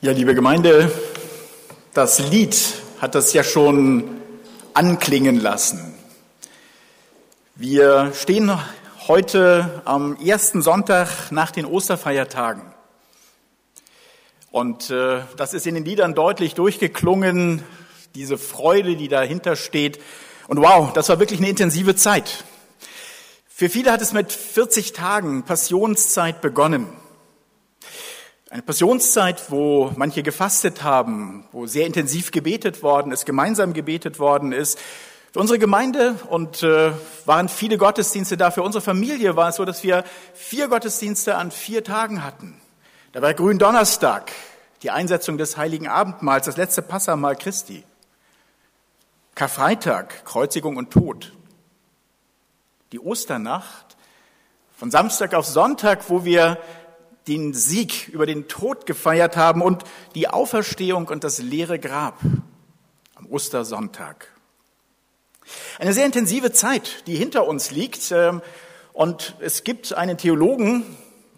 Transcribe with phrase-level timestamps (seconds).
[0.00, 0.92] Ja, liebe Gemeinde,
[1.92, 2.56] das Lied
[3.00, 4.20] hat das ja schon
[4.72, 5.92] anklingen lassen.
[7.56, 8.56] Wir stehen
[9.08, 12.62] heute am ersten Sonntag nach den Osterfeiertagen.
[14.52, 17.64] Und äh, das ist in den Liedern deutlich durchgeklungen,
[18.14, 19.98] diese Freude, die dahinter steht.
[20.46, 22.44] Und wow, das war wirklich eine intensive Zeit.
[23.48, 26.86] Für viele hat es mit 40 Tagen Passionszeit begonnen.
[28.50, 34.52] Eine Passionszeit, wo manche gefastet haben, wo sehr intensiv gebetet worden ist, gemeinsam gebetet worden
[34.52, 34.78] ist.
[35.34, 36.92] Für unsere Gemeinde und äh,
[37.26, 38.50] waren viele Gottesdienste da.
[38.50, 42.58] Für unsere Familie war es so, dass wir vier Gottesdienste an vier Tagen hatten.
[43.12, 44.32] Da war Gründonnerstag,
[44.82, 47.84] die Einsetzung des Heiligen Abendmahls, das letzte Passamal Christi.
[49.34, 51.34] Karfreitag, Kreuzigung und Tod.
[52.92, 53.98] Die Osternacht,
[54.74, 56.56] von Samstag auf Sonntag, wo wir
[57.28, 62.18] den Sieg über den Tod gefeiert haben und die Auferstehung und das leere Grab
[63.14, 64.32] am Ostersonntag.
[65.78, 68.10] Eine sehr intensive Zeit, die hinter uns liegt.
[68.12, 68.42] Ähm,
[68.92, 70.84] und es gibt einen Theologen,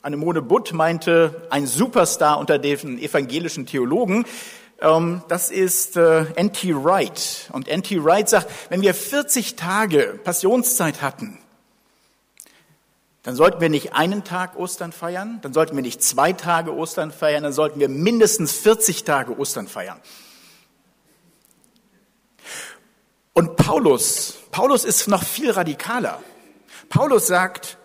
[0.03, 4.25] Anemone Butt meinte, ein Superstar unter den evangelischen Theologen.
[4.81, 6.75] Ähm, das ist äh, N.T.
[6.75, 7.51] Wright.
[7.53, 8.03] Und N.T.
[8.03, 11.39] Wright sagt, wenn wir 40 Tage Passionszeit hatten,
[13.23, 17.13] dann sollten wir nicht einen Tag Ostern feiern, dann sollten wir nicht zwei Tage Ostern
[17.13, 20.01] feiern, dann sollten wir mindestens 40 Tage Ostern feiern.
[23.33, 26.21] Und Paulus, Paulus ist noch viel radikaler.
[26.89, 27.79] Paulus sagt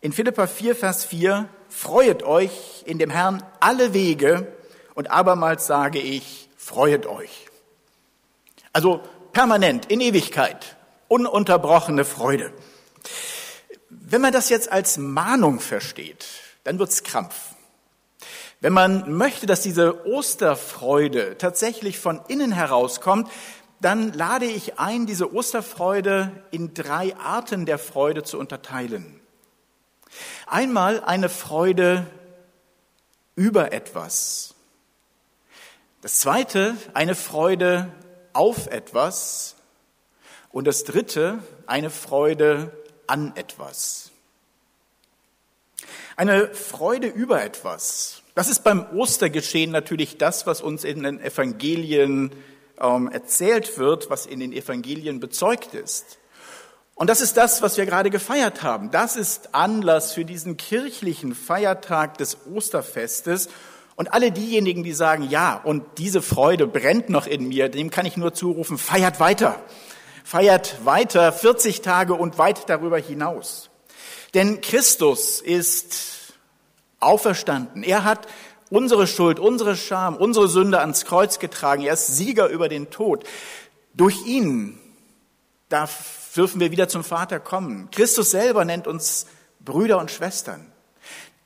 [0.00, 4.52] in Philippa 4, Vers 4, freuet euch in dem Herrn alle Wege
[4.94, 7.46] und abermals sage ich, freuet euch.
[8.72, 9.00] Also
[9.32, 10.76] permanent, in Ewigkeit,
[11.08, 12.52] ununterbrochene Freude.
[14.08, 16.26] Wenn man das jetzt als Mahnung versteht,
[16.62, 17.34] dann wird's Krampf.
[18.60, 23.28] Wenn man möchte, dass diese Osterfreude tatsächlich von innen herauskommt,
[23.80, 29.20] dann lade ich ein, diese Osterfreude in drei Arten der Freude zu unterteilen.
[30.46, 32.06] Einmal eine Freude
[33.34, 34.54] über etwas.
[36.02, 37.90] Das zweite, eine Freude
[38.32, 39.56] auf etwas.
[40.52, 42.70] Und das dritte, eine Freude
[43.06, 44.10] an etwas.
[46.16, 48.22] Eine Freude über etwas.
[48.34, 52.32] Das ist beim Ostergeschehen natürlich das, was uns in den Evangelien
[52.80, 56.18] ähm, erzählt wird, was in den Evangelien bezeugt ist.
[56.94, 58.90] Und das ist das, was wir gerade gefeiert haben.
[58.90, 63.50] Das ist Anlass für diesen kirchlichen Feiertag des Osterfestes.
[63.96, 68.06] Und alle diejenigen, die sagen, ja, und diese Freude brennt noch in mir, dem kann
[68.06, 69.62] ich nur zurufen, feiert weiter
[70.26, 73.70] feiert weiter 40 Tage und weit darüber hinaus.
[74.34, 76.34] Denn Christus ist
[76.98, 77.84] auferstanden.
[77.84, 78.26] Er hat
[78.68, 81.82] unsere Schuld, unsere Scham, unsere Sünde ans Kreuz getragen.
[81.82, 83.22] Er ist Sieger über den Tod.
[83.94, 84.80] Durch ihn
[85.68, 87.88] darf, dürfen wir wieder zum Vater kommen.
[87.92, 89.26] Christus selber nennt uns
[89.60, 90.72] Brüder und Schwestern.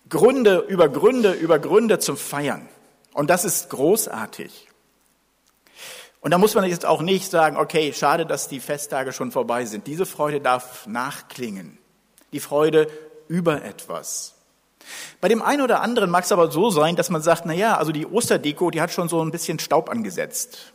[0.08, 2.66] Gründe über Gründe über Gründe zum Feiern.
[3.12, 4.69] Und das ist großartig.
[6.20, 9.64] Und da muss man jetzt auch nicht sagen, okay, schade, dass die Festtage schon vorbei
[9.64, 9.86] sind.
[9.86, 11.78] Diese Freude darf nachklingen.
[12.32, 12.88] Die Freude
[13.28, 14.34] über etwas.
[15.20, 17.76] Bei dem einen oder anderen mag es aber so sein, dass man sagt, na ja,
[17.76, 20.72] also die Osterdeko, die hat schon so ein bisschen Staub angesetzt.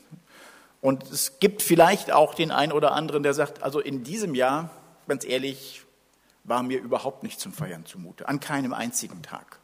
[0.82, 4.70] Und es gibt vielleicht auch den einen oder anderen, der sagt, also in diesem Jahr,
[5.08, 5.84] ganz ehrlich,
[6.44, 9.60] war mir überhaupt nicht zum Feiern zumute, an keinem einzigen Tag.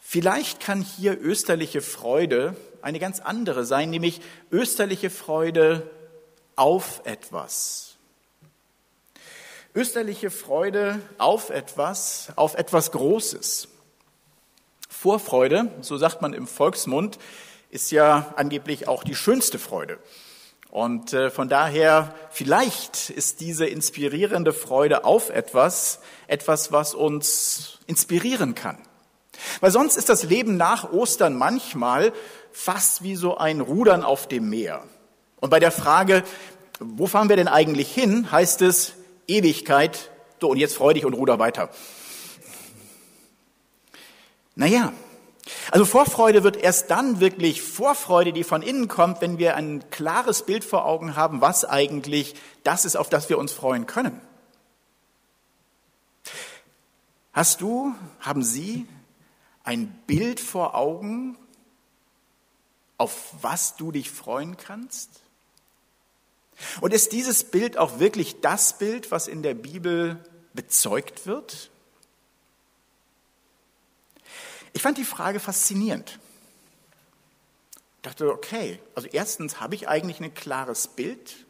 [0.00, 4.20] Vielleicht kann hier österliche Freude eine ganz andere sein, nämlich
[4.50, 5.90] österliche Freude
[6.56, 7.96] auf etwas.
[9.74, 13.68] Österliche Freude auf etwas, auf etwas Großes.
[14.88, 17.18] Vorfreude, so sagt man im Volksmund,
[17.70, 19.98] ist ja angeblich auch die schönste Freude.
[20.70, 28.54] Und äh, von daher, vielleicht ist diese inspirierende Freude auf etwas, etwas, was uns inspirieren
[28.54, 28.78] kann.
[29.60, 32.12] Weil sonst ist das Leben nach Ostern manchmal
[32.52, 34.82] fast wie so ein Rudern auf dem Meer.
[35.40, 36.24] Und bei der Frage,
[36.78, 38.94] wo fahren wir denn eigentlich hin, heißt es
[39.26, 40.10] Ewigkeit.
[40.40, 41.70] So, und jetzt freu dich und ruder weiter.
[44.54, 44.92] Naja,
[45.70, 50.44] also Vorfreude wird erst dann wirklich Vorfreude, die von innen kommt, wenn wir ein klares
[50.44, 54.20] Bild vor Augen haben, was eigentlich das ist, auf das wir uns freuen können.
[57.32, 58.86] Hast du, haben Sie
[59.62, 61.36] ein Bild vor Augen,
[63.00, 65.22] auf was du dich freuen kannst?
[66.82, 71.70] Und ist dieses Bild auch wirklich das Bild, was in der Bibel bezeugt wird?
[74.74, 76.18] Ich fand die Frage faszinierend.
[77.96, 81.46] Ich dachte, okay, also erstens habe ich eigentlich ein klares Bild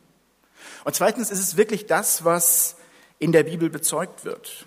[0.85, 2.77] und zweitens ist es wirklich das, was
[3.19, 4.67] in der Bibel bezeugt wird.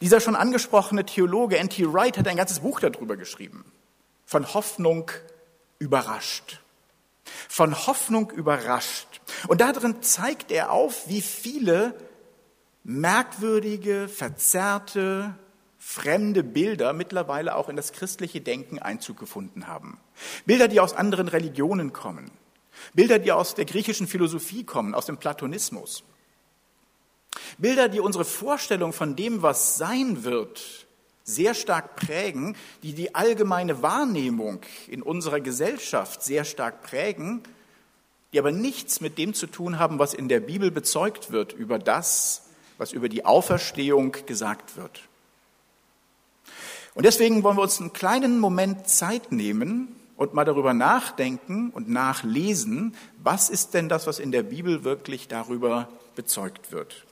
[0.00, 1.92] Dieser schon angesprochene Theologe N.T.
[1.92, 3.64] Wright hat ein ganzes Buch darüber geschrieben.
[4.32, 5.10] Von Hoffnung
[5.78, 6.62] überrascht.
[7.50, 9.20] Von Hoffnung überrascht.
[9.46, 11.94] Und darin zeigt er auf, wie viele
[12.82, 15.34] merkwürdige, verzerrte,
[15.76, 20.00] fremde Bilder mittlerweile auch in das christliche Denken Einzug gefunden haben.
[20.46, 22.30] Bilder, die aus anderen Religionen kommen.
[22.94, 26.04] Bilder, die aus der griechischen Philosophie kommen, aus dem Platonismus.
[27.58, 30.86] Bilder, die unsere Vorstellung von dem, was sein wird,
[31.24, 37.42] sehr stark prägen, die die allgemeine Wahrnehmung in unserer Gesellschaft sehr stark prägen,
[38.32, 41.78] die aber nichts mit dem zu tun haben, was in der Bibel bezeugt wird über
[41.78, 42.42] das,
[42.78, 45.02] was über die Auferstehung gesagt wird.
[46.94, 51.88] Und deswegen wollen wir uns einen kleinen Moment Zeit nehmen und mal darüber nachdenken und
[51.88, 57.06] nachlesen, was ist denn das, was in der Bibel wirklich darüber bezeugt wird.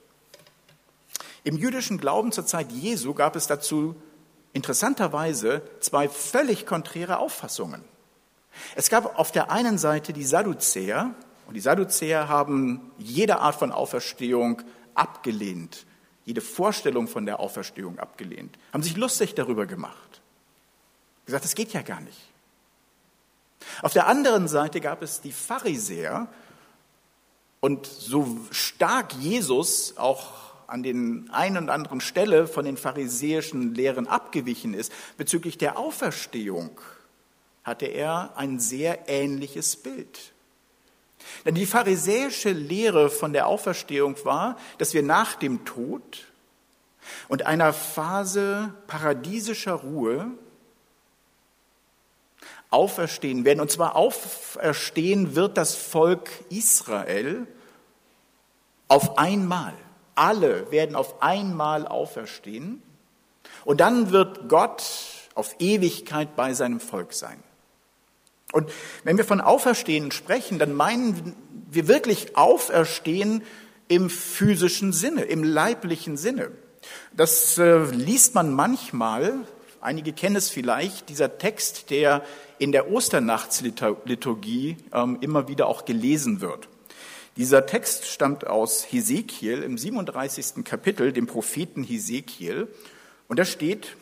[1.45, 3.97] Im jüdischen Glauben zur Zeit Jesu gab es dazu
[4.53, 7.85] interessanterweise zwei völlig konträre Auffassungen.
[8.75, 11.15] Es gab auf der einen Seite die Sadduzäer,
[11.47, 14.63] und die Sadduzäer haben jede Art von Auferstehung
[14.95, 15.87] abgelehnt,
[16.25, 20.21] jede Vorstellung von der Auferstehung abgelehnt, haben sich lustig darüber gemacht.
[21.27, 22.19] Gesagt, das geht ja gar nicht.
[23.83, 26.29] Auf der anderen Seite gab es die Pharisäer,
[27.61, 34.07] und so stark Jesus auch an den einen und anderen Stelle von den pharisäischen Lehren
[34.07, 36.81] abgewichen ist, bezüglich der Auferstehung
[37.65, 40.33] hatte er ein sehr ähnliches Bild.
[41.45, 46.27] Denn die pharisäische Lehre von der Auferstehung war, dass wir nach dem Tod
[47.29, 50.31] und einer Phase paradiesischer Ruhe
[52.71, 53.61] auferstehen werden.
[53.61, 57.47] Und zwar auferstehen wird das Volk Israel
[58.89, 59.75] auf einmal
[60.21, 62.83] alle werden auf einmal auferstehen
[63.65, 64.85] und dann wird Gott
[65.35, 67.43] auf Ewigkeit bei seinem Volk sein.
[68.53, 68.71] Und
[69.03, 71.35] wenn wir von Auferstehen sprechen, dann meinen
[71.71, 73.43] wir wirklich Auferstehen
[73.89, 76.51] im physischen Sinne, im leiblichen Sinne.
[77.17, 79.41] Das äh, liest man manchmal,
[79.81, 82.23] einige kennen es vielleicht, dieser Text, der
[82.59, 86.69] in der Osternachtsliturgie ähm, immer wieder auch gelesen wird.
[87.41, 90.63] Dieser Text stammt aus Hesekiel im 37.
[90.63, 92.69] Kapitel, dem Propheten Hesekiel.
[93.29, 93.97] Und da steht,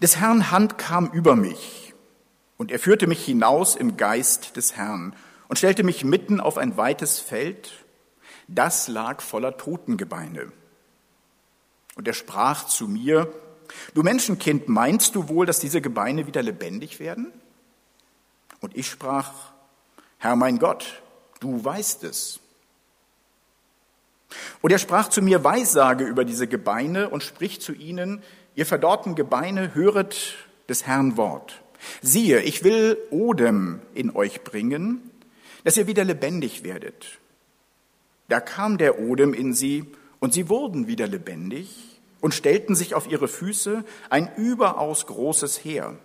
[0.00, 1.92] des Herrn Hand kam über mich
[2.56, 5.16] und er führte mich hinaus im Geist des Herrn
[5.48, 7.84] und stellte mich mitten auf ein weites Feld,
[8.46, 10.52] das lag voller Totengebeine.
[11.96, 13.28] Und er sprach zu mir,
[13.92, 17.32] du Menschenkind, meinst du wohl, dass diese Gebeine wieder lebendig werden?
[18.60, 19.32] Und ich sprach,
[20.18, 21.02] Herr mein Gott,
[21.44, 22.40] du weißt es.
[24.62, 28.22] Und er sprach zu mir Weissage über diese Gebeine und spricht zu ihnen,
[28.54, 30.34] ihr verdorrten Gebeine, höret
[30.68, 31.62] des Herrn Wort.
[32.00, 35.10] Siehe, ich will Odem in euch bringen,
[35.64, 37.18] dass ihr wieder lebendig werdet.
[38.28, 39.84] Da kam der Odem in sie
[40.18, 45.98] und sie wurden wieder lebendig und stellten sich auf ihre Füße ein überaus großes Heer.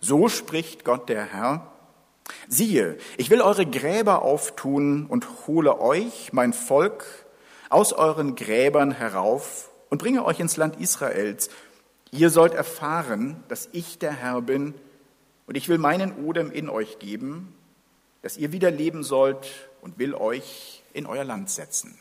[0.00, 1.72] So spricht Gott der Herr,
[2.48, 7.04] Siehe, ich will eure Gräber auftun und hole euch, mein Volk,
[7.68, 11.50] aus euren Gräbern herauf und bringe euch ins Land Israels.
[12.10, 14.74] Ihr sollt erfahren, dass ich der Herr bin
[15.46, 17.54] und ich will meinen Odem in euch geben,
[18.22, 21.98] dass ihr wieder leben sollt und will euch in euer Land setzen.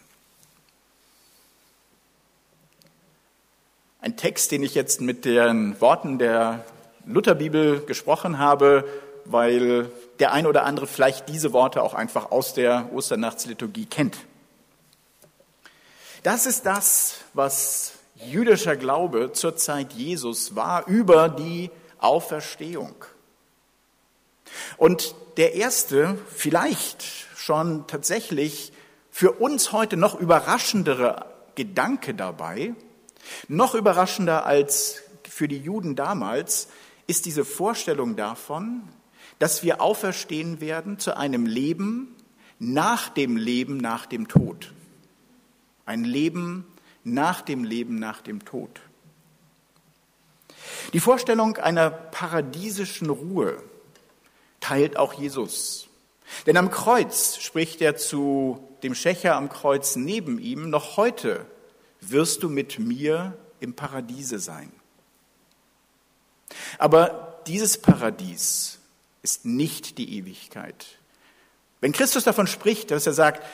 [4.01, 6.63] Ein Text, den ich jetzt mit den Worten der
[7.05, 8.86] Lutherbibel gesprochen habe,
[9.25, 14.18] weil der eine oder andere vielleicht diese Worte auch einfach aus der Osternachtsliturgie kennt.
[16.24, 22.96] Das ist das, was jüdischer Glaube zur Zeit Jesus war über die Auferstehung.
[24.78, 27.04] Und der erste, vielleicht
[27.38, 28.74] schon tatsächlich
[29.10, 32.74] für uns heute noch überraschendere Gedanke dabei,
[33.48, 36.68] noch überraschender als für die Juden damals,
[37.08, 38.84] ist diese Vorstellung davon,
[39.39, 42.15] dass wir auferstehen werden zu einem Leben
[42.60, 44.74] nach dem Leben nach dem Tod.
[45.86, 46.65] Ein Leben
[47.03, 48.81] nach dem Leben nach dem Tod.
[50.93, 53.62] Die Vorstellung einer paradiesischen Ruhe
[54.60, 55.88] teilt auch Jesus.
[56.46, 61.46] Denn am Kreuz spricht er zu dem Schächer am Kreuz neben ihm, noch heute
[62.01, 64.72] wirst du mit mir im Paradiese sein.
[66.77, 68.79] Aber dieses Paradies
[69.22, 70.86] ist nicht die Ewigkeit.
[71.82, 73.46] Wenn Christus davon spricht, dass er sagt,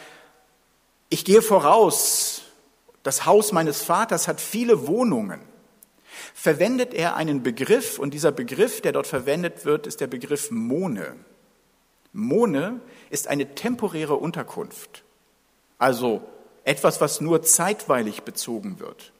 [1.09, 2.43] ich gehe voraus,
[3.03, 5.41] das Haus meines Vaters hat viele Wohnungen,
[6.33, 11.15] verwendet er einen Begriff und dieser Begriff, der dort verwendet wird, ist der Begriff Mone.
[12.13, 12.79] Mone
[13.09, 15.03] ist eine temporäre Unterkunft,
[15.77, 16.21] also
[16.63, 19.11] etwas, was nur zeitweilig bezogen wird.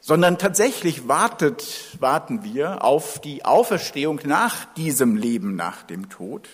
[0.00, 6.48] Sondern tatsächlich wartet, warten wir auf die Auferstehung nach diesem Leben, nach dem Tod.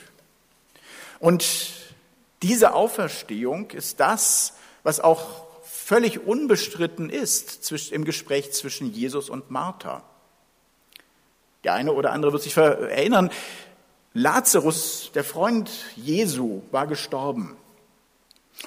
[1.20, 1.46] Und
[2.42, 10.02] diese Auferstehung ist das, was auch völlig unbestritten ist im Gespräch zwischen Jesus und Martha.
[11.62, 13.30] Der eine oder andere wird sich erinnern,
[14.12, 17.56] Lazarus, der Freund Jesu, war gestorben.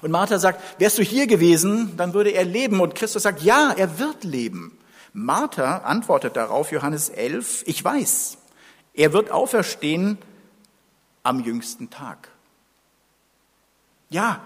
[0.02, 2.80] Und Martha sagt, wärst du hier gewesen, dann würde er leben.
[2.80, 4.78] Und Christus sagt, ja, er wird leben.
[5.14, 8.38] Martha antwortet darauf, Johannes 11, ich weiß,
[8.94, 10.18] er wird auferstehen
[11.24, 12.30] am jüngsten Tag.
[14.10, 14.42] Ja,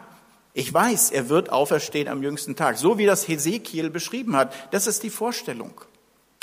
[0.54, 4.54] ich weiß, er wird auferstehen am jüngsten Tag, so wie das Hesekiel beschrieben hat.
[4.72, 5.82] Das ist die Vorstellung.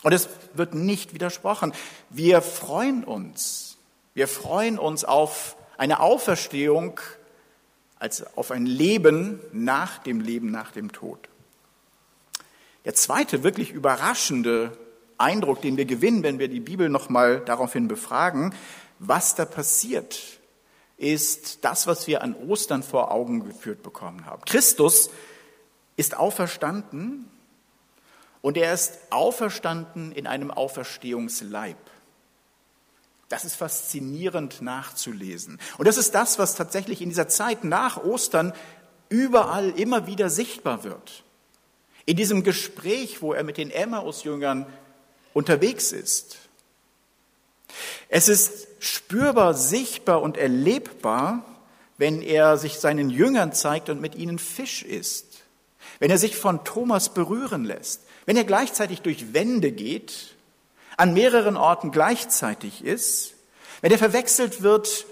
[0.02, 1.72] Und es wird nicht widersprochen.
[2.08, 3.76] Wir freuen uns.
[4.14, 6.98] Wir freuen uns auf eine Auferstehung
[8.00, 11.28] als auf ein Leben nach dem Leben nach dem Tod.
[12.84, 14.76] Der zweite wirklich überraschende
[15.18, 18.54] Eindruck, den wir gewinnen, wenn wir die Bibel nochmal daraufhin befragen,
[18.98, 20.18] was da passiert,
[20.96, 24.42] ist das, was wir an Ostern vor Augen geführt bekommen haben.
[24.46, 25.10] Christus
[25.96, 27.30] ist auferstanden
[28.40, 31.76] und er ist auferstanden in einem Auferstehungsleib.
[33.30, 35.60] Das ist faszinierend nachzulesen.
[35.78, 38.52] Und das ist das, was tatsächlich in dieser Zeit nach Ostern
[39.08, 41.22] überall immer wieder sichtbar wird.
[42.06, 44.66] In diesem Gespräch, wo er mit den Emmaus-Jüngern
[45.32, 46.38] unterwegs ist.
[48.08, 51.44] Es ist spürbar, sichtbar und erlebbar,
[51.98, 55.44] wenn er sich seinen Jüngern zeigt und mit ihnen Fisch isst.
[56.00, 58.02] Wenn er sich von Thomas berühren lässt.
[58.26, 60.34] Wenn er gleichzeitig durch Wände geht
[61.00, 63.32] an mehreren Orten gleichzeitig ist,
[63.80, 65.06] wenn er verwechselt wird,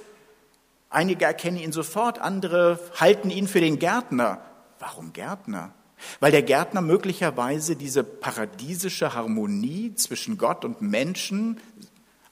[0.90, 4.42] einige erkennen ihn sofort, andere halten ihn für den Gärtner.
[4.80, 5.72] Warum Gärtner?
[6.20, 11.58] Weil der Gärtner möglicherweise diese paradiesische Harmonie zwischen Gott und Menschen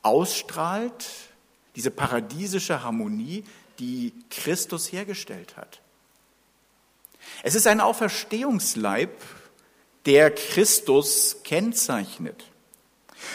[0.03, 1.07] ausstrahlt,
[1.77, 3.43] diese paradiesische Harmonie,
[3.79, 5.81] die Christus hergestellt hat.
[7.43, 9.19] Es ist ein Auferstehungsleib,
[10.05, 12.45] der Christus kennzeichnet.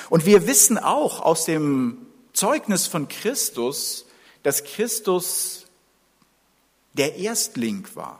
[0.10, 4.06] Und wir wissen auch aus dem Zeugnis von Christus,
[4.44, 5.66] dass Christus
[6.94, 8.20] der Erstling war.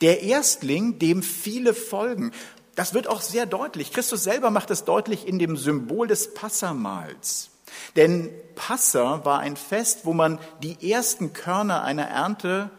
[0.00, 2.32] Der Erstling, dem viele folgen.
[2.74, 3.92] Das wird auch sehr deutlich.
[3.92, 7.50] Christus selber macht es deutlich in dem Symbol des Passamals.
[7.96, 12.70] Denn Passa war ein Fest, wo man die ersten Körner einer Ernte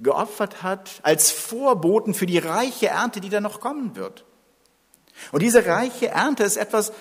[0.00, 4.24] geopfert hat, als Vorboten für die reiche Ernte, die da noch kommen wird.
[5.32, 6.92] Und diese reiche Ernte ist etwas,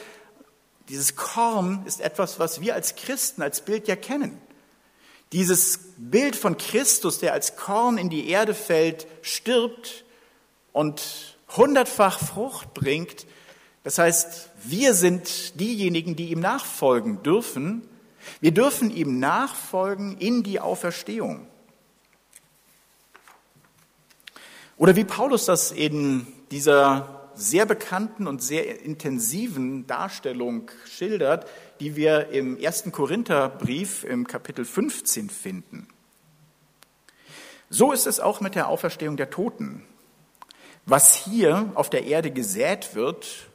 [0.90, 4.40] dieses Korn ist etwas, was wir als Christen als Bild ja kennen.
[5.32, 10.04] Dieses Bild von Christus, der als Korn in die Erde fällt, stirbt
[10.74, 13.26] und hundertfach Frucht bringt.
[13.84, 17.88] Das heißt, wir sind diejenigen, die ihm nachfolgen dürfen.
[18.42, 21.48] Wir dürfen ihm nachfolgen in die Auferstehung.
[24.78, 31.48] Oder wie Paulus das in dieser sehr bekannten und sehr intensiven Darstellung schildert,
[31.80, 35.88] die wir im ersten Korintherbrief im Kapitel 15 finden.
[37.70, 39.84] So ist es auch mit der Auferstehung der Toten.
[40.86, 43.50] Was hier auf der Erde gesät wird,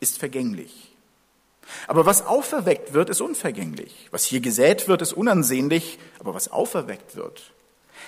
[0.00, 0.94] ist vergänglich.
[1.86, 4.08] Aber was auferweckt wird, ist unvergänglich.
[4.10, 7.52] Was hier gesät wird, ist unansehnlich, aber was auferweckt wird,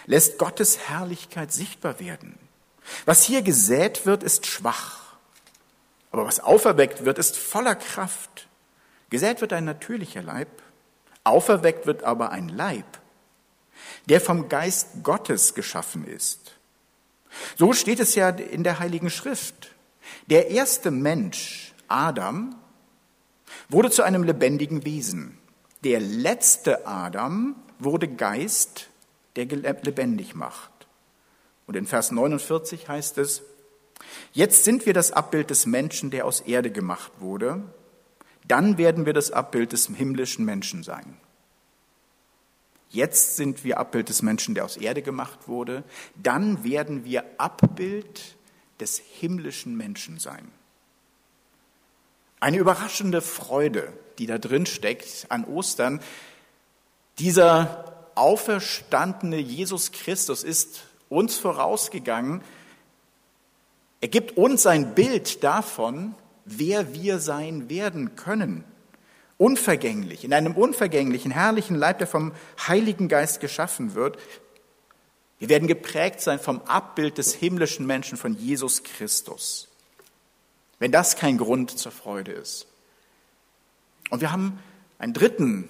[0.07, 2.39] lässt Gottes Herrlichkeit sichtbar werden.
[3.05, 5.01] Was hier gesät wird, ist schwach.
[6.11, 8.49] Aber was auferweckt wird, ist voller Kraft.
[9.11, 10.49] Gesät wird ein natürlicher Leib,
[11.25, 12.87] auferweckt wird aber ein Leib,
[14.07, 16.53] der vom Geist Gottes geschaffen ist.
[17.57, 19.75] So steht es ja in der Heiligen Schrift.
[20.27, 22.57] Der erste Mensch, Adam,
[23.69, 25.39] wurde zu einem lebendigen Wesen.
[25.85, 28.89] Der letzte Adam wurde Geist,
[29.37, 30.76] der lebendig macht.
[31.67, 33.43] Und in Vers 49 heißt es,
[34.33, 37.63] jetzt sind wir das Abbild des Menschen, der aus Erde gemacht wurde,
[38.47, 41.17] dann werden wir das Abbild des himmlischen Menschen sein.
[42.89, 45.83] Jetzt sind wir Abbild des Menschen, der aus Erde gemacht wurde,
[46.15, 48.37] dann werden wir Abbild
[48.79, 50.51] des himmlischen Menschen sein.
[52.39, 56.01] Eine überraschende Freude, die da drin steckt an Ostern.
[57.19, 62.43] Dieser auferstandene Jesus Christus ist uns vorausgegangen.
[64.01, 68.65] Er gibt uns ein Bild davon, wer wir sein werden können.
[69.39, 72.33] Unvergänglich, in einem unvergänglichen, herrlichen Leib, der vom
[72.67, 74.19] Heiligen Geist geschaffen wird.
[75.39, 79.69] Wir werden geprägt sein vom Abbild des himmlischen Menschen, von Jesus Christus.
[80.79, 82.67] Wenn das kein Grund zur Freude ist.
[84.11, 84.59] Und wir haben
[84.99, 85.69] einen dritten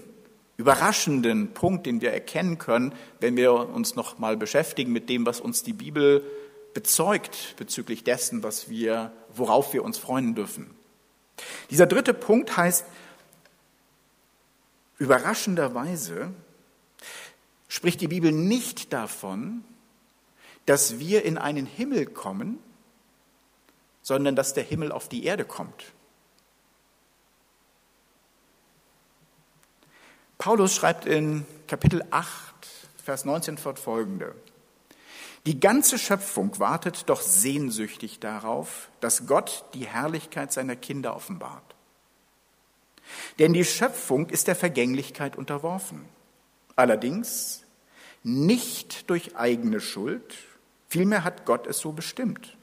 [0.56, 5.40] überraschenden Punkt, den wir erkennen können, wenn wir uns noch mal beschäftigen mit dem, was
[5.40, 6.24] uns die Bibel
[6.72, 10.70] bezeugt bezüglich dessen, was wir, worauf wir uns freuen dürfen.
[11.70, 12.84] Dieser dritte Punkt heißt,
[14.98, 16.32] überraschenderweise
[17.68, 19.64] spricht die Bibel nicht davon,
[20.64, 22.58] dass wir in einen Himmel kommen,
[24.02, 25.92] sondern dass der Himmel auf die Erde kommt.
[30.38, 32.54] Paulus schreibt in Kapitel 8,
[33.02, 34.34] Vers 19 fortfolgende.
[35.46, 41.76] Die ganze Schöpfung wartet doch sehnsüchtig darauf, dass Gott die Herrlichkeit seiner Kinder offenbart.
[43.38, 46.04] Denn die Schöpfung ist der Vergänglichkeit unterworfen.
[46.74, 47.62] Allerdings
[48.24, 50.34] nicht durch eigene Schuld,
[50.88, 52.56] vielmehr hat Gott es so bestimmt.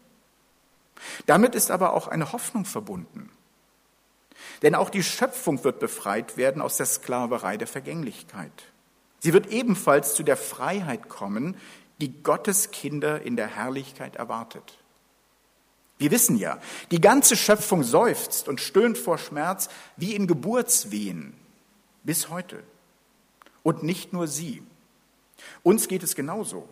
[1.25, 3.31] Damit ist aber auch eine Hoffnung verbunden.
[4.61, 8.51] Denn auch die Schöpfung wird befreit werden aus der Sklaverei der Vergänglichkeit.
[9.19, 11.55] Sie wird ebenfalls zu der Freiheit kommen,
[12.01, 14.79] die Gottes Kinder in der Herrlichkeit erwartet.
[15.97, 16.59] Wir wissen ja,
[16.91, 21.33] die ganze Schöpfung seufzt und stöhnt vor Schmerz wie in Geburtswehen
[22.03, 22.63] bis heute.
[23.61, 24.63] Und nicht nur sie.
[25.61, 26.67] Uns geht es genauso.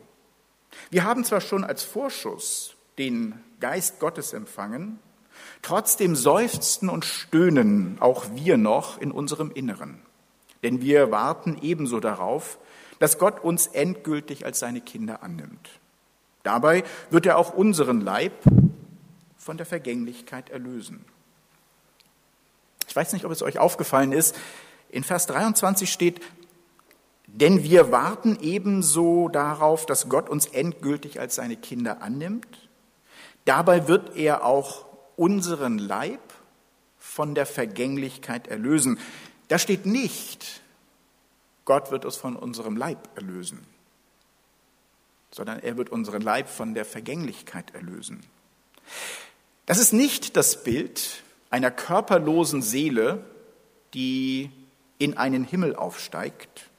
[0.90, 5.00] Wir haben zwar schon als Vorschuss den Geist Gottes empfangen,
[5.62, 10.02] Trotzdem seufzen und stöhnen auch wir noch in unserem Inneren,
[10.64, 12.58] denn wir warten ebenso darauf,
[13.00, 15.70] dass Gott uns endgültig als seine Kinder annimmt.
[16.44, 18.34] Dabei wird er auch unseren Leib
[19.38, 21.06] von der Vergänglichkeit erlösen.
[22.88, 24.36] Ich weiß nicht, ob es euch aufgefallen ist,
[24.90, 26.22] in Vers 23 steht,
[27.26, 32.70] denn wir warten ebenso darauf, dass Gott uns endgültig als seine Kinder annimmt.
[33.46, 34.86] Dabei wird er auch
[35.22, 36.34] unseren Leib
[36.98, 39.00] von der Vergänglichkeit erlösen.
[39.50, 40.62] Da steht nicht,
[41.64, 43.64] Gott wird uns von unserem Leib erlösen,
[45.30, 48.22] sondern er wird unseren Leib von der Vergänglichkeit erlösen.
[49.68, 53.24] Das ist nicht das Bild einer körperlosen Seele,
[53.94, 54.50] die
[54.98, 56.72] in einen Himmel aufsteigt,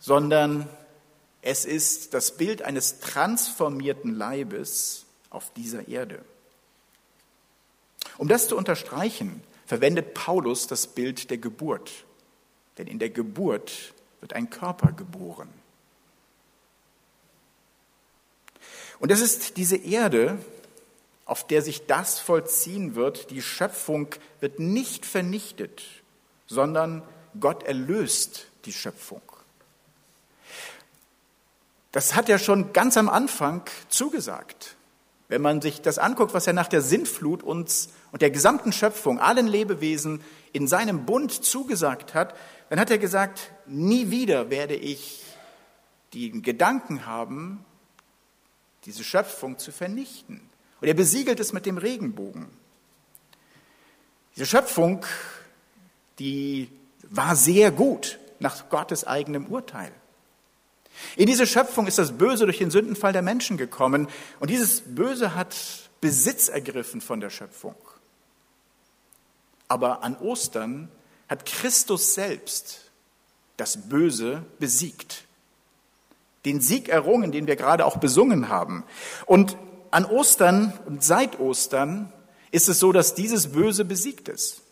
[0.00, 0.68] sondern
[1.40, 6.22] es ist das Bild eines transformierten Leibes auf dieser Erde.
[8.18, 11.92] Um das zu unterstreichen, verwendet Paulus das Bild der Geburt.
[12.78, 15.48] Denn in der Geburt wird ein Körper geboren.
[18.98, 20.38] Und es ist diese Erde,
[21.26, 23.30] auf der sich das vollziehen wird.
[23.30, 24.08] Die Schöpfung
[24.40, 25.82] wird nicht vernichtet,
[26.46, 27.02] sondern
[27.38, 29.20] Gott erlöst die Schöpfung.
[31.92, 34.75] Das hat er schon ganz am Anfang zugesagt.
[35.28, 39.18] Wenn man sich das anguckt, was er nach der Sintflut uns und der gesamten Schöpfung,
[39.18, 42.34] allen Lebewesen in seinem Bund zugesagt hat,
[42.68, 45.22] dann hat er gesagt, nie wieder werde ich
[46.14, 47.64] den Gedanken haben,
[48.84, 50.40] diese Schöpfung zu vernichten.
[50.80, 52.46] Und er besiegelt es mit dem Regenbogen.
[54.36, 55.04] Diese Schöpfung,
[56.18, 56.70] die
[57.02, 59.92] war sehr gut nach Gottes eigenem Urteil.
[61.16, 64.08] In diese Schöpfung ist das Böse durch den Sündenfall der Menschen gekommen
[64.40, 65.56] und dieses Böse hat
[66.00, 67.74] Besitz ergriffen von der Schöpfung.
[69.68, 70.88] Aber an Ostern
[71.28, 72.90] hat Christus selbst
[73.56, 75.24] das Böse besiegt.
[76.44, 78.84] Den Sieg errungen, den wir gerade auch besungen haben.
[79.24, 79.56] Und
[79.90, 82.12] an Ostern und seit Ostern
[82.52, 84.62] ist es so, dass dieses Böse besiegt ist.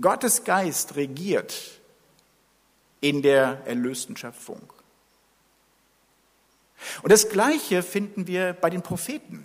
[0.00, 1.54] Gottes Geist regiert
[3.00, 4.60] in der erlösten Schöpfung.
[7.02, 9.44] Und das Gleiche finden wir bei den Propheten.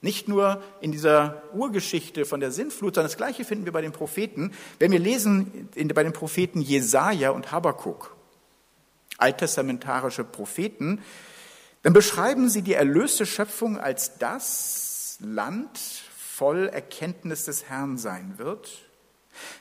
[0.00, 3.92] Nicht nur in dieser Urgeschichte von der Sintflut, sondern das Gleiche finden wir bei den
[3.92, 4.52] Propheten.
[4.78, 8.14] Wenn wir lesen bei den Propheten Jesaja und Habakkuk,
[9.16, 11.00] alttestamentarische Propheten,
[11.82, 15.78] dann beschreiben sie die erlöste Schöpfung als das Land
[16.18, 18.70] voll Erkenntnis des Herrn sein wird,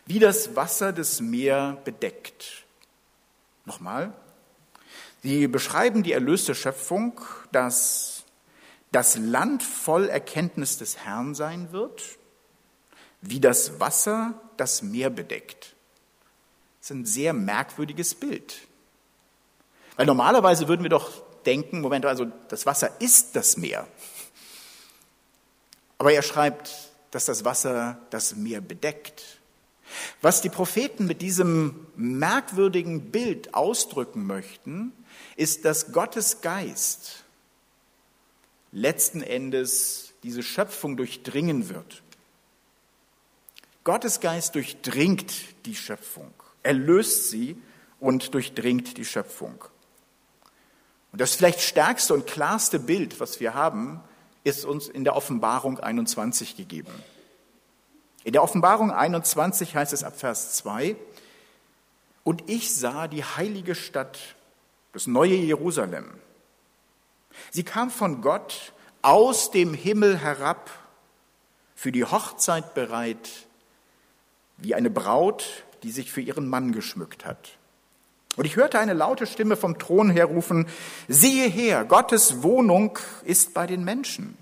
[0.05, 2.65] wie das Wasser des Meer bedeckt.
[3.65, 4.13] Nochmal,
[5.23, 7.19] Sie beschreiben die erlöste Schöpfung,
[7.53, 8.25] dass
[8.91, 12.03] das Land voll Erkenntnis des Herrn sein wird,
[13.21, 15.75] wie das Wasser das Meer bedeckt.
[16.79, 18.67] Das ist ein sehr merkwürdiges Bild.
[19.95, 23.87] Weil normalerweise würden wir doch denken, Moment, also das Wasser ist das Meer.
[25.99, 29.39] Aber er schreibt, dass das Wasser das Meer bedeckt.
[30.21, 34.91] Was die Propheten mit diesem merkwürdigen Bild ausdrücken möchten,
[35.35, 37.23] ist, dass Gottes Geist
[38.71, 42.01] letzten Endes diese Schöpfung durchdringen wird.
[43.83, 45.33] Gottes Geist durchdringt
[45.65, 47.57] die Schöpfung, erlöst sie
[47.99, 49.63] und durchdringt die Schöpfung.
[51.11, 54.01] Und das vielleicht stärkste und klarste Bild, was wir haben,
[54.43, 56.91] ist uns in der Offenbarung 21 gegeben.
[58.23, 60.95] In der Offenbarung 21 heißt es ab Vers 2,
[62.23, 64.17] und ich sah die heilige Stadt,
[64.93, 66.05] das neue Jerusalem.
[67.51, 70.69] Sie kam von Gott aus dem Himmel herab,
[71.75, 73.29] für die Hochzeit bereit,
[74.57, 77.57] wie eine Braut, die sich für ihren Mann geschmückt hat.
[78.37, 80.67] Und ich hörte eine laute Stimme vom Thron her rufen,
[81.07, 84.37] siehe her, Gottes Wohnung ist bei den Menschen.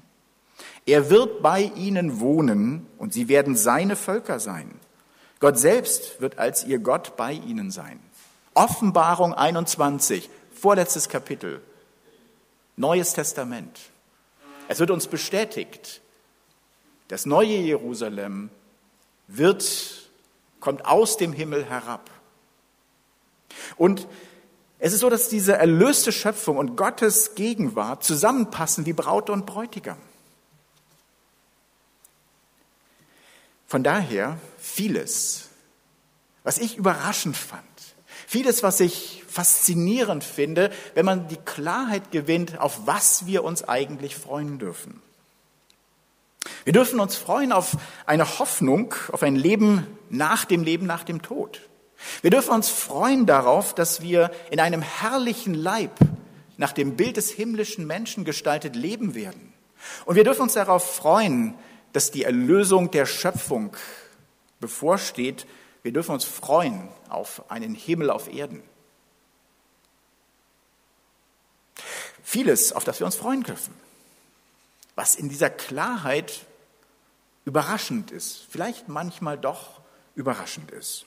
[0.85, 4.71] Er wird bei ihnen wohnen und sie werden seine Völker sein.
[5.39, 7.99] Gott selbst wird als ihr Gott bei ihnen sein.
[8.53, 10.29] Offenbarung 21,
[10.61, 11.59] vorletztes Kapitel,
[12.75, 13.79] Neues Testament.
[14.67, 16.01] Es wird uns bestätigt,
[17.07, 18.51] das neue Jerusalem
[19.27, 19.65] wird,
[20.59, 22.11] kommt aus dem Himmel herab.
[23.75, 24.07] Und
[24.77, 29.97] es ist so, dass diese erlöste Schöpfung und Gottes Gegenwart zusammenpassen wie Braut und Bräutigam.
[33.65, 35.49] Von daher vieles,
[36.43, 37.70] was ich überraschend fand,
[38.31, 44.15] vieles, was ich faszinierend finde, wenn man die Klarheit gewinnt, auf was wir uns eigentlich
[44.15, 45.01] freuen dürfen.
[46.63, 51.21] Wir dürfen uns freuen auf eine Hoffnung, auf ein Leben nach dem Leben, nach dem
[51.21, 51.59] Tod.
[52.21, 55.99] Wir dürfen uns freuen darauf, dass wir in einem herrlichen Leib
[56.55, 59.51] nach dem Bild des himmlischen Menschen gestaltet leben werden.
[60.05, 61.53] Und wir dürfen uns darauf freuen,
[61.91, 63.75] dass die Erlösung der Schöpfung
[64.61, 65.45] bevorsteht.
[65.83, 68.63] Wir dürfen uns freuen auf einen Himmel auf Erden.
[72.23, 73.73] Vieles, auf das wir uns freuen dürfen,
[74.95, 76.45] was in dieser Klarheit
[77.45, 79.81] überraschend ist, vielleicht manchmal doch
[80.15, 81.05] überraschend ist.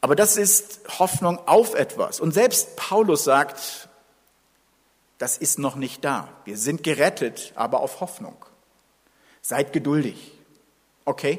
[0.00, 2.20] Aber das ist Hoffnung auf etwas.
[2.20, 3.88] Und selbst Paulus sagt,
[5.16, 6.28] das ist noch nicht da.
[6.44, 8.36] Wir sind gerettet, aber auf Hoffnung.
[9.40, 10.32] Seid geduldig.
[11.06, 11.38] Okay?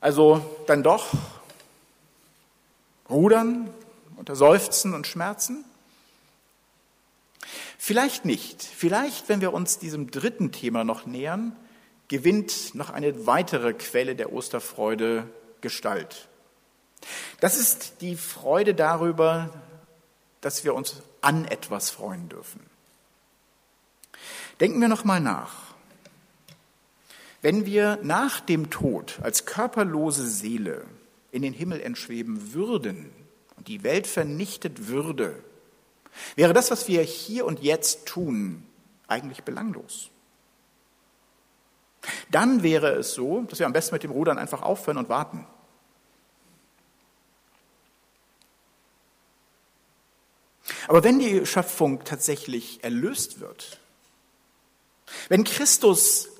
[0.00, 1.08] Also dann doch
[3.10, 3.72] rudern
[4.16, 5.64] unter Seufzen und Schmerzen?
[7.78, 8.62] Vielleicht nicht.
[8.62, 11.56] Vielleicht, wenn wir uns diesem dritten Thema noch nähern,
[12.08, 15.28] gewinnt noch eine weitere Quelle der Osterfreude
[15.60, 16.28] Gestalt.
[17.40, 19.50] Das ist die Freude darüber,
[20.40, 22.60] dass wir uns an etwas freuen dürfen.
[24.60, 25.67] Denken wir noch mal nach.
[27.40, 30.84] Wenn wir nach dem Tod als körperlose Seele
[31.30, 33.10] in den Himmel entschweben würden
[33.56, 35.42] und die Welt vernichtet würde,
[36.34, 38.64] wäre das, was wir hier und jetzt tun,
[39.06, 40.10] eigentlich belanglos.
[42.30, 45.46] Dann wäre es so, dass wir am besten mit dem Rudern einfach aufhören und warten.
[50.86, 53.78] Aber wenn die Schöpfung tatsächlich erlöst wird,
[55.28, 56.30] wenn Christus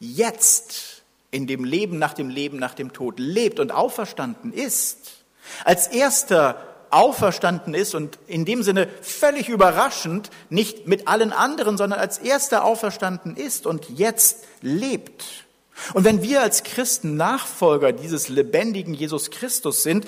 [0.00, 5.24] jetzt in dem Leben nach dem Leben nach dem Tod lebt und auferstanden ist,
[5.64, 11.98] als erster auferstanden ist und in dem Sinne völlig überraschend nicht mit allen anderen, sondern
[11.98, 15.44] als erster auferstanden ist und jetzt lebt.
[15.92, 20.06] Und wenn wir als Christen Nachfolger dieses lebendigen Jesus Christus sind,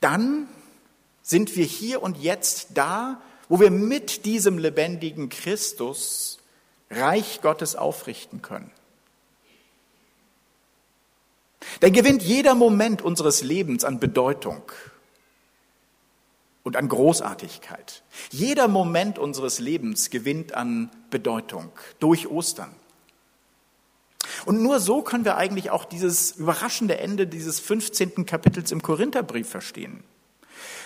[0.00, 0.48] dann
[1.22, 6.38] sind wir hier und jetzt da, wo wir mit diesem lebendigen Christus
[6.90, 8.70] Reich Gottes aufrichten können.
[11.80, 14.62] Dann gewinnt jeder Moment unseres Lebens an Bedeutung
[16.62, 18.02] und an Großartigkeit.
[18.30, 22.74] Jeder Moment unseres Lebens gewinnt an Bedeutung durch Ostern.
[24.46, 28.26] Und nur so können wir eigentlich auch dieses überraschende Ende dieses 15.
[28.26, 30.02] Kapitels im Korintherbrief verstehen.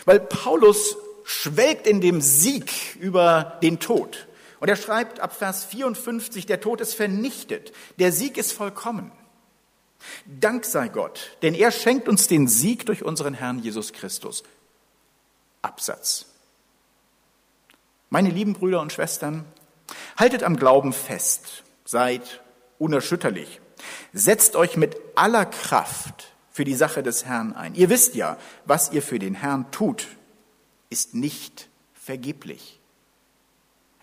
[0.04, 4.26] Weil Paulus schwelgt in dem Sieg über den Tod.
[4.60, 9.12] Und er schreibt ab Vers 54, der Tod ist vernichtet, der Sieg ist vollkommen.
[10.26, 14.42] Dank sei Gott, denn er schenkt uns den Sieg durch unseren Herrn Jesus Christus.
[15.62, 16.26] Absatz.
[18.10, 19.44] Meine lieben Brüder und Schwestern,
[20.16, 22.42] haltet am Glauben fest, seid
[22.78, 23.60] unerschütterlich.
[24.12, 27.74] Setzt euch mit aller Kraft für die Sache des Herrn ein.
[27.74, 30.08] Ihr wisst ja, was ihr für den Herrn tut,
[30.90, 32.80] ist nicht vergeblich.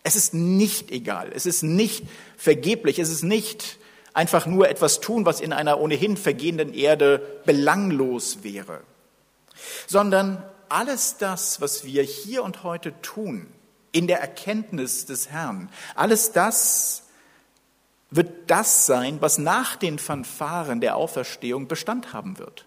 [0.03, 2.05] Es ist nicht egal, es ist nicht
[2.37, 3.79] vergeblich, es ist nicht
[4.15, 8.81] einfach nur etwas tun, was in einer ohnehin vergehenden Erde belanglos wäre,
[9.85, 13.47] sondern alles das, was wir hier und heute tun,
[13.91, 17.03] in der Erkenntnis des Herrn, alles das
[18.09, 22.65] wird das sein, was nach den Fanfaren der Auferstehung Bestand haben wird.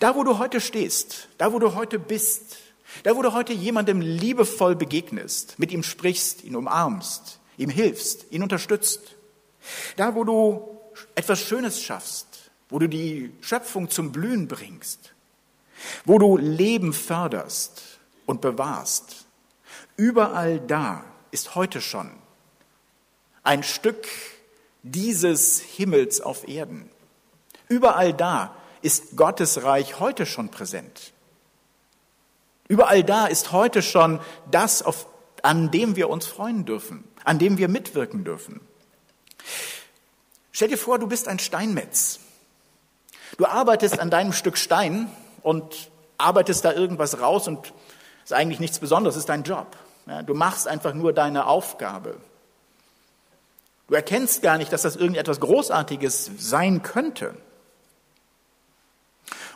[0.00, 2.56] Da, wo du heute stehst, da, wo du heute bist,
[3.04, 8.42] da, wo du heute jemandem liebevoll begegnest, mit ihm sprichst, ihn umarmst, ihm hilfst, ihn
[8.42, 9.16] unterstützt,
[9.96, 10.80] da, wo du
[11.14, 15.14] etwas Schönes schaffst, wo du die Schöpfung zum Blühen bringst,
[16.04, 17.82] wo du Leben förderst
[18.26, 19.26] und bewahrst,
[19.96, 22.10] überall da ist heute schon
[23.42, 24.06] ein Stück
[24.82, 26.90] dieses Himmels auf Erden.
[27.68, 31.12] Überall da ist Gottes Reich heute schon präsent.
[32.68, 35.06] Überall da ist heute schon das, auf,
[35.42, 38.60] an dem wir uns freuen dürfen, an dem wir mitwirken dürfen.
[40.52, 42.20] Stell dir vor, du bist ein Steinmetz.
[43.38, 45.10] Du arbeitest an deinem Stück Stein
[45.42, 47.72] und arbeitest da irgendwas raus und
[48.24, 49.76] ist eigentlich nichts Besonderes, ist dein Job.
[50.26, 52.16] du machst einfach nur deine Aufgabe.
[53.88, 57.34] Du erkennst gar nicht, dass das irgendetwas Großartiges sein könnte.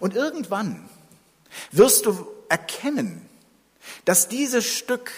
[0.00, 0.88] Und irgendwann
[1.72, 3.29] wirst du erkennen,
[4.05, 5.12] dass dieses Stück,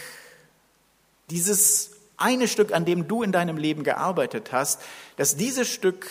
[1.31, 4.83] dieses eine Stück, an dem du in deinem Leben gearbeitet hast,
[5.17, 6.11] dass dieses Stück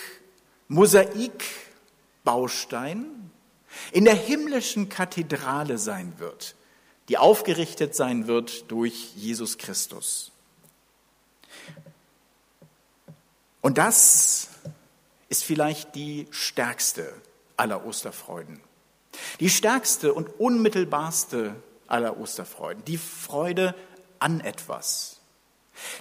[0.70, 3.32] Mosaikbaustein
[3.91, 6.56] in der himmlischen Kathedrale sein wird,
[7.10, 10.32] die aufgerichtet sein wird durch Jesus Christus.
[13.62, 14.50] Und das
[15.30, 17.13] ist vielleicht die stärkste
[17.58, 18.62] aller Osterfreuden.
[19.39, 21.56] Die stärkste und unmittelbarste
[21.88, 22.84] aller Osterfreuden.
[22.86, 23.76] Die Freude
[24.20, 25.16] an etwas.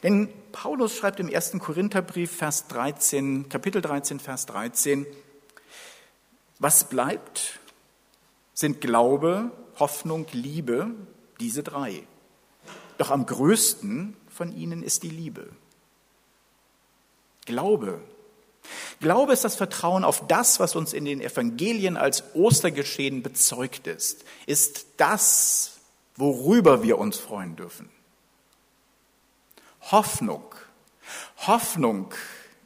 [0.02, 5.06] Denn Paulus schreibt im ersten Korintherbrief, Vers 13, Kapitel 13, Vers 13,
[6.58, 7.58] was bleibt,
[8.54, 10.90] sind Glaube, Hoffnung, Liebe,
[11.40, 12.06] diese drei.
[12.98, 15.48] Doch am größten von ihnen ist die Liebe.
[17.44, 18.00] Glaube.
[19.00, 24.24] Glaube ist das Vertrauen auf das, was uns in den Evangelien als Ostergeschehen bezeugt ist,
[24.46, 25.78] ist das,
[26.16, 27.90] worüber wir uns freuen dürfen.
[29.90, 30.54] Hoffnung.
[31.46, 32.12] Hoffnung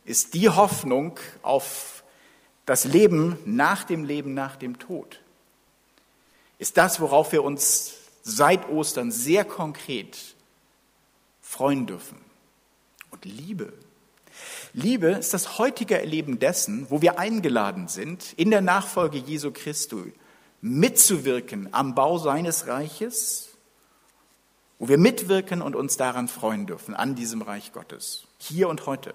[0.05, 2.03] ist die Hoffnung auf
[2.67, 5.21] das Leben nach dem Leben, nach dem Tod.
[6.59, 10.17] Ist das, worauf wir uns seit Ostern sehr konkret
[11.41, 12.19] freuen dürfen.
[13.11, 13.73] Und Liebe.
[14.73, 20.13] Liebe ist das heutige Erleben dessen, wo wir eingeladen sind, in der Nachfolge Jesu Christi
[20.61, 23.50] mitzuwirken am Bau seines Reiches
[24.81, 29.15] wo wir mitwirken und uns daran freuen dürfen, an diesem Reich Gottes, hier und heute.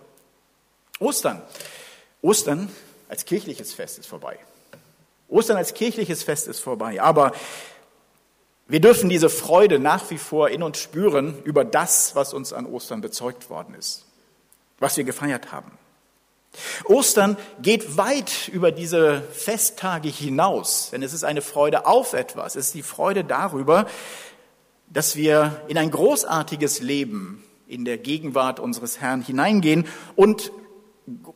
[0.99, 1.41] Ostern.
[2.21, 2.69] Ostern
[3.09, 4.37] als kirchliches Fest ist vorbei.
[5.27, 7.01] Ostern als kirchliches Fest ist vorbei.
[7.01, 7.33] Aber
[8.67, 12.67] wir dürfen diese Freude nach wie vor in uns spüren über das, was uns an
[12.67, 14.05] Ostern bezeugt worden ist,
[14.77, 15.71] was wir gefeiert haben.
[16.85, 22.55] Ostern geht weit über diese Festtage hinaus, denn es ist eine Freude auf etwas.
[22.55, 23.87] Es ist die Freude darüber,
[24.87, 29.87] dass wir in ein großartiges Leben in der Gegenwart unseres Herrn hineingehen.
[30.15, 30.51] Und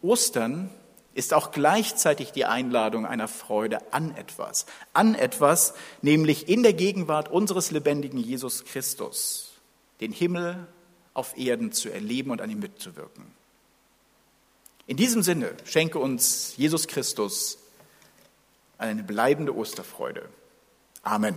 [0.01, 0.69] Ostern
[1.13, 4.65] ist auch gleichzeitig die Einladung einer Freude an etwas.
[4.93, 9.51] An etwas, nämlich in der Gegenwart unseres lebendigen Jesus Christus,
[10.01, 10.67] den Himmel
[11.13, 13.25] auf Erden zu erleben und an ihm mitzuwirken.
[14.88, 17.57] In diesem Sinne schenke uns Jesus Christus
[18.77, 20.29] eine bleibende Osterfreude.
[21.03, 21.35] Amen.